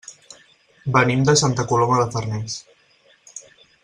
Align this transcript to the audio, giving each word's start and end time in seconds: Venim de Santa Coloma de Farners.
Venim 0.95 1.21
de 1.29 1.35
Santa 1.43 1.65
Coloma 1.73 1.99
de 2.03 2.07
Farners. 2.15 2.57